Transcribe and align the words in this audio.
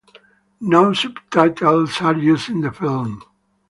No 0.59 0.93
subtitles 0.93 2.01
are 2.01 2.15
used 2.17 2.49
in 2.49 2.61
the 2.61 2.71
film. 2.71 3.21